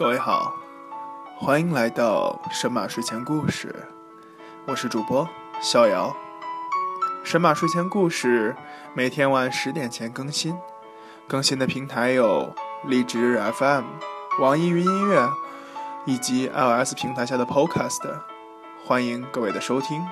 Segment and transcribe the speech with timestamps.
[0.00, 0.54] 各位好，
[1.36, 3.86] 欢迎来到神马睡前故事，
[4.64, 5.28] 我是主播
[5.60, 6.16] 逍遥。
[7.22, 8.56] 神马睡前故事
[8.94, 10.56] 每天晚十点前更新，
[11.28, 12.54] 更新的平台有
[12.86, 13.84] 荔枝 FM、
[14.40, 15.28] 网易云音乐
[16.06, 18.00] 以及 iOS 平台下的 Podcast，
[18.86, 20.02] 欢迎各位的收听。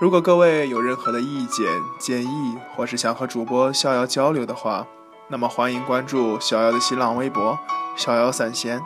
[0.00, 1.64] 如果各位有任何的意见
[2.00, 4.84] 建议，或是想和主播逍遥交流的话，
[5.28, 7.56] 那么欢迎关注逍遥的新浪微博
[7.94, 8.82] “逍遥散闲”。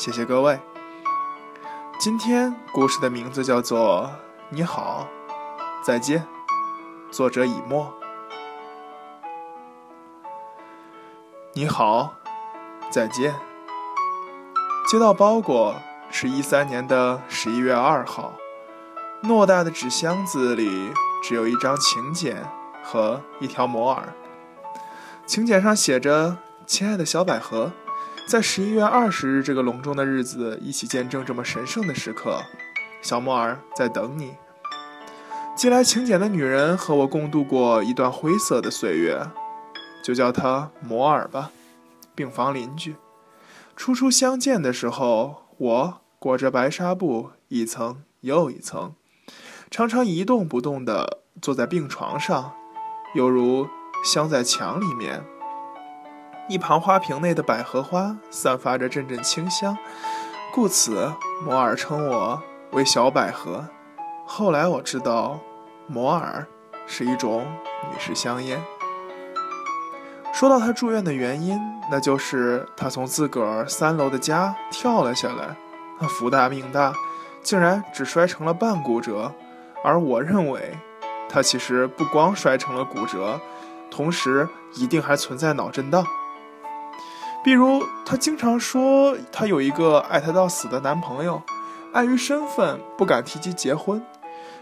[0.00, 0.58] 谢谢各位。
[1.98, 4.04] 今天故事的名字叫做
[4.48, 5.06] 《你好，
[5.84, 6.26] 再见》，
[7.14, 7.92] 作者以沫。
[11.52, 12.14] 你好，
[12.88, 13.34] 再见。
[14.88, 15.74] 接到包裹
[16.10, 18.32] 是一三年的十一月二号，
[19.22, 22.42] 偌大的纸箱子里只有一张请柬
[22.82, 24.14] 和一条摩尔。
[25.26, 27.72] 请柬上写着：“亲爱的小百合。”
[28.30, 32.40] 在十一月二十日这个隆重的日子，一起见证这么神圣的时刻。
[33.02, 34.34] 小莫尔在等你。
[35.56, 39.20] 寄来请柬的女人和我共度过一段灰色的岁月，
[40.04, 41.50] 就叫她摩尔吧，
[42.14, 42.94] 病房邻居。
[43.74, 48.94] 初初相见的时候，我裹着白纱布，一层又一层，
[49.68, 52.52] 常常一动不动地坐在病床上，
[53.16, 53.66] 犹如
[54.04, 55.24] 镶在墙里面。
[56.50, 59.78] 一旁花瓶内的百合花散发着阵阵清香，
[60.52, 61.12] 故此
[61.44, 63.64] 摩尔称我为小百合。
[64.26, 65.38] 后来我知道，
[65.86, 66.44] 摩尔
[66.88, 67.46] 是一种
[67.92, 68.60] 女士香烟。
[70.32, 71.56] 说到他住院的原因，
[71.88, 75.54] 那就是他从自个儿三楼的家跳了下来，
[76.08, 76.92] 福大命大，
[77.44, 79.32] 竟然只摔成了半骨折。
[79.84, 80.76] 而我认为，
[81.28, 83.40] 他其实不光摔成了骨折，
[83.88, 86.04] 同时一定还存在脑震荡。
[87.42, 91.42] 比如，她经常说她有一个爱她到死的男朋友，
[91.92, 94.04] 碍于身份不敢提及结婚。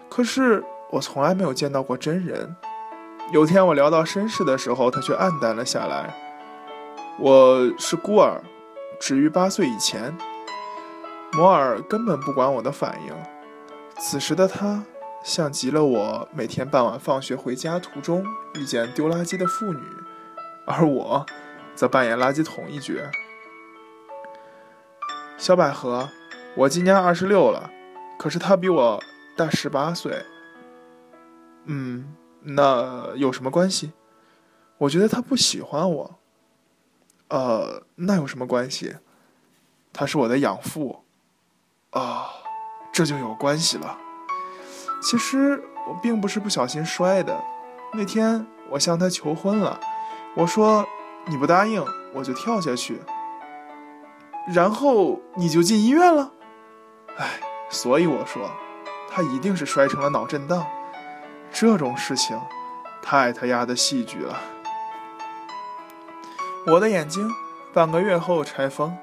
[0.09, 2.56] 可是我从来没有见到过真人。
[3.33, 6.15] 有天我聊到身世的时候，她却黯淡了下来。
[7.19, 8.41] 我是孤儿，
[9.00, 10.17] 止于八岁以前。
[11.33, 13.12] 摩尔根本不管我的反应。
[13.99, 14.84] 此时的她，
[15.22, 18.25] 像极了我每天傍晚放学回家途中
[18.55, 19.83] 遇见丢垃圾的妇女，
[20.65, 21.27] 而我。
[21.78, 22.93] 则扮演垃圾桶一角。
[25.37, 26.09] 小百合，
[26.56, 27.71] 我今年二十六了，
[28.19, 29.00] 可是他比我
[29.37, 30.25] 大十八岁。
[31.67, 33.93] 嗯，那有什么关系？
[34.78, 36.19] 我觉得他不喜欢我。
[37.28, 38.97] 呃，那有什么关系？
[39.93, 41.05] 他是我的养父。
[41.91, 42.27] 啊，
[42.93, 43.97] 这就有关系了。
[45.00, 47.41] 其实我并不是不小心摔的。
[47.94, 49.78] 那天我向他求婚了，
[50.34, 50.84] 我说。
[51.28, 51.84] 你不答应，
[52.15, 53.03] 我就跳下去，
[54.53, 56.33] 然后你就进医院了。
[57.19, 58.50] 哎，所以我说，
[59.11, 60.67] 他一定是摔成了脑震荡。
[61.53, 62.38] 这种事情，
[63.03, 64.38] 太他丫的戏剧了。
[66.67, 67.31] 我的眼睛，
[67.72, 68.97] 半个月后拆封。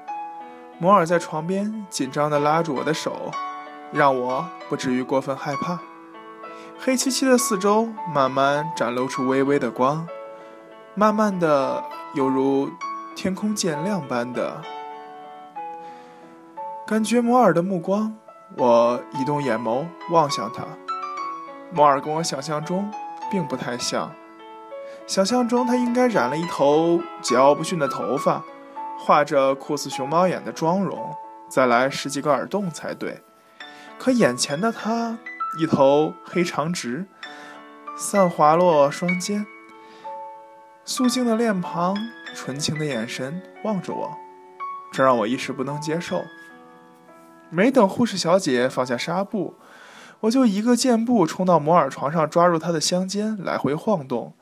[0.78, 3.30] 摩尔在床边紧张地拉住我的手，
[3.92, 5.78] 让我不至于过分害怕。
[6.78, 10.06] 黑漆漆的四周慢慢展露出微微的光，
[10.96, 11.84] 慢慢的。
[12.14, 12.70] 犹如
[13.14, 14.62] 天空渐亮般的
[16.86, 18.16] 感觉，摩尔的目光，
[18.56, 20.64] 我移动眼眸望向他。
[21.70, 22.90] 摩尔跟我想象中
[23.30, 24.10] 并不太像，
[25.06, 28.42] 想象中他应该染了一头桀骜不驯的头发，
[28.98, 31.14] 画着酷似熊猫眼的妆容，
[31.50, 33.22] 再来十几个耳洞才对。
[33.98, 35.18] 可眼前的他，
[35.60, 37.04] 一头黑长直，
[37.94, 39.44] 散滑落双肩。
[40.88, 41.96] 素净的脸庞，
[42.32, 44.16] 纯情的眼神望着我，
[44.92, 46.22] 这让我一时不能接受。
[47.50, 49.54] 没等护士小姐放下纱布，
[50.20, 54.34] 我就一个箭步冲到摩尔床上，抓住他的香肩，来回晃动。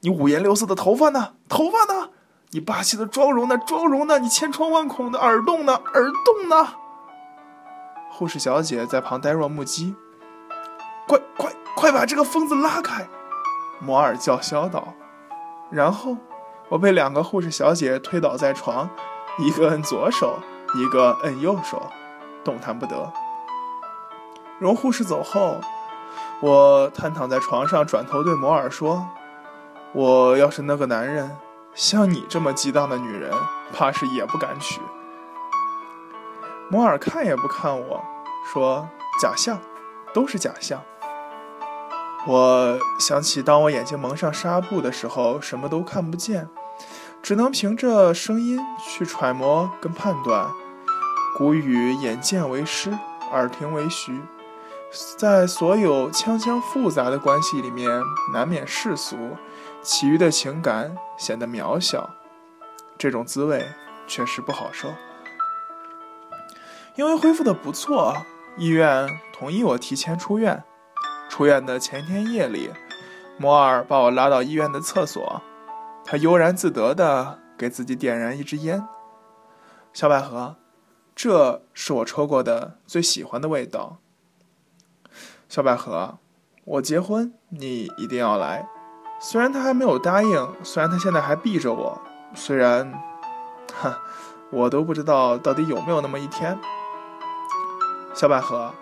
[0.00, 1.34] 你五颜六色的头发呢？
[1.48, 2.10] 头发呢？
[2.50, 3.56] 你霸气的妆容呢？
[3.56, 4.18] 妆容呢？
[4.18, 5.74] 你千疮万孔的耳洞呢？
[5.94, 6.74] 耳洞呢？
[8.10, 9.94] 护士小姐在旁呆若木鸡。
[11.06, 13.06] 快快快把这个疯子拉开！
[13.80, 14.92] 摩尔叫嚣道。
[15.70, 16.16] 然后，
[16.68, 18.88] 我被两个护士小姐推倒在床，
[19.38, 20.38] 一个摁左手，
[20.74, 21.90] 一个摁右手，
[22.44, 23.12] 动弹不得。
[24.58, 25.60] 容护士走后，
[26.40, 29.06] 我瘫躺在床上，转头对摩尔说
[29.92, 31.36] ：“我要是那个男人，
[31.74, 33.32] 像你这么激荡的女人，
[33.72, 34.80] 怕是也不敢娶。”
[36.70, 38.02] 摩尔看也不看我，
[38.52, 38.88] 说
[39.20, 39.58] ：“假象，
[40.14, 40.80] 都是假象。”
[42.28, 46.48] 我想起，当我眼睛蒙上纱布的时候，什么都看不见，
[47.22, 50.48] 只能凭着声音去揣摩跟判断。
[51.38, 52.90] 古语眼见为实，
[53.30, 54.20] 耳听为虚，
[55.16, 57.88] 在所有锵锵复杂的关系里面，
[58.32, 59.16] 难免世俗，
[59.80, 62.10] 其余的情感显得渺小，
[62.98, 63.64] 这种滋味
[64.08, 64.88] 确实不好受。
[66.96, 68.16] 因为恢复的不错，
[68.56, 70.64] 医院同意我提前出院。
[71.28, 72.70] 出院的前一天夜里，
[73.38, 75.42] 摩尔把我拉到医院的厕所，
[76.04, 78.86] 他悠然自得地给自己点燃一支烟。
[79.92, 80.56] 小百合。
[81.18, 83.96] 这是我抽过的最喜欢的味道，
[85.48, 86.18] 小百合，
[86.64, 88.68] 我结婚你一定要来。
[89.18, 91.98] 虽然他还没有答应，虽然他现在还避着我，
[92.34, 92.92] 虽然，
[93.72, 93.98] 哈，
[94.52, 96.58] 我都不知道到底有没有那么一天。
[98.12, 98.74] 小百合，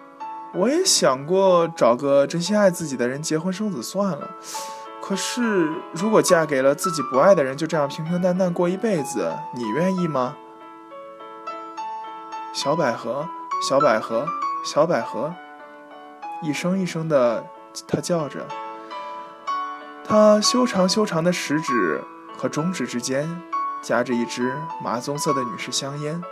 [0.57, 4.31] 我也想过找个真心爱自己的人结婚生子算了，
[5.03, 10.37] 可是如果嫁给了自己不爱的人，就这样平平淡淡过一辈子，你愿意吗？
[12.53, 13.29] 小百合，
[13.69, 14.29] 小百合，
[14.65, 15.35] 小百合，
[16.41, 17.45] 一声一声的，
[17.89, 18.47] 他叫着。
[20.07, 22.01] 他修长修长的食指
[22.39, 23.29] 和中指之间
[23.83, 24.55] 夹着一支
[24.85, 26.23] 麻棕色的女士香烟，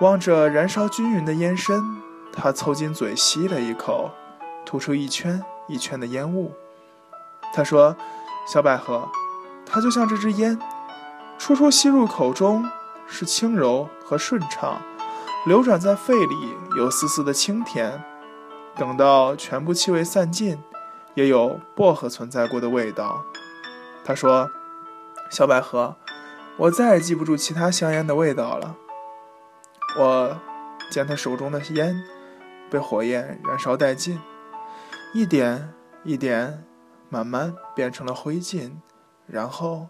[0.00, 1.82] 望着燃烧均匀的烟身，
[2.36, 4.10] 他凑近嘴吸了一口，
[4.66, 6.52] 吐出一圈一圈的烟雾。
[7.54, 7.96] 他说
[8.52, 9.08] ：“小百合，
[9.64, 10.58] 它就像这支烟，
[11.38, 12.68] 初初吸入口中
[13.06, 14.82] 是轻柔和顺畅。”
[15.46, 18.00] 流转在肺里，有丝丝的清甜；
[18.76, 20.58] 等到全部气味散尽，
[21.14, 23.22] 也有薄荷存在过的味道。
[24.04, 24.50] 他说
[25.30, 25.96] ：“小百合，
[26.56, 28.74] 我再也记不住其他香烟的味道了。”
[30.00, 30.40] 我
[30.90, 31.94] 见他手中的烟
[32.70, 34.20] 被火焰燃烧殆尽，
[35.12, 35.72] 一点
[36.02, 36.64] 一点，
[37.08, 38.72] 慢慢变成了灰烬，
[39.26, 39.88] 然后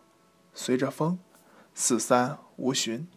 [0.52, 1.18] 随着风
[1.74, 3.08] 四散无寻。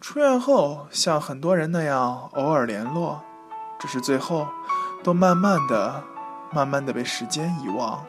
[0.00, 3.22] 出院后，像很多人那样偶尔联络，
[3.78, 4.48] 只是最后
[5.02, 6.02] 都慢慢的、
[6.52, 8.06] 慢慢的被时间遗忘。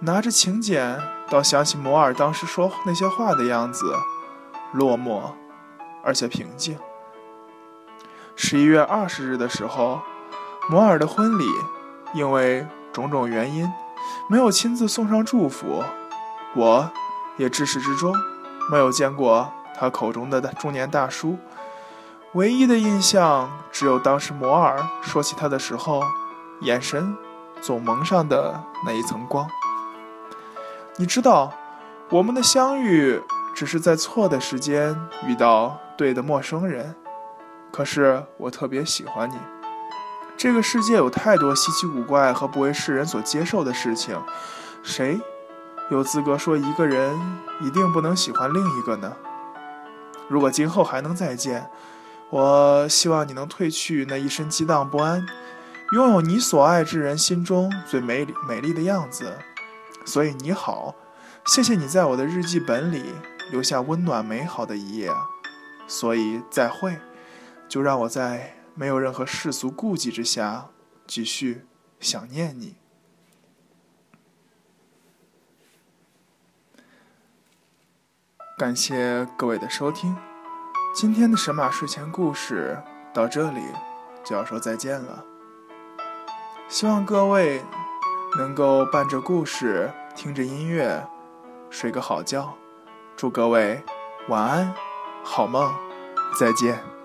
[0.00, 1.00] 拿着请柬，
[1.30, 3.94] 倒想起摩尔当时说那些话的样子，
[4.72, 5.32] 落寞
[6.02, 6.76] 而且平静。
[8.38, 10.02] 十一月二十日的时候，
[10.68, 11.46] 摩尔的婚礼，
[12.12, 13.66] 因为种种原因，
[14.28, 15.82] 没有亲自送上祝福，
[16.54, 16.90] 我
[17.38, 18.14] 也至始至终
[18.70, 19.50] 没有见过。
[19.74, 21.38] 他口中的中年大叔，
[22.34, 26.02] 唯一的印象只有当时摩尔说起他的时候，
[26.60, 27.16] 眼神
[27.60, 29.48] 总蒙上的那一层光。
[30.96, 31.52] 你知道，
[32.10, 33.22] 我们的相遇
[33.54, 36.94] 只是在错的时间遇到对的陌生人，
[37.72, 39.36] 可是我特别喜欢你。
[40.36, 44.20] 这个世界有太多稀奇古怪和不为世人所接受的事情，
[44.82, 45.20] 谁
[45.90, 47.18] 有资格说一个人
[47.62, 49.16] 一定不能喜欢另一个呢？
[50.28, 51.70] 如果今后还能再见，
[52.30, 55.24] 我希望你能褪去那一身激荡不安，
[55.92, 59.38] 拥有你所爱之人心中最美丽美丽的样子。
[60.04, 60.94] 所以你好，
[61.46, 63.14] 谢谢你在我的日记本里
[63.50, 65.10] 留下温暖美好的一页。
[65.86, 66.98] 所以再会，
[67.68, 70.68] 就让我在没有任何世俗顾忌之下，
[71.06, 71.66] 继续
[72.00, 72.76] 想念你。
[78.58, 80.16] 感谢各位的收听，
[80.94, 83.60] 今天的神马睡前故事到这里
[84.24, 85.24] 就要说再见了。
[86.68, 87.62] 希望各位
[88.38, 91.06] 能够伴着故事，听着音乐，
[91.68, 92.56] 睡个好觉。
[93.14, 93.82] 祝各位
[94.28, 94.74] 晚安，
[95.22, 95.72] 好梦，
[96.38, 96.95] 再见。